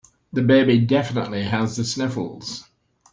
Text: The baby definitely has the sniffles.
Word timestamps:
The 0.33 0.41
baby 0.41 0.79
definitely 0.79 1.43
has 1.43 1.75
the 1.77 1.83
sniffles. 1.83 2.67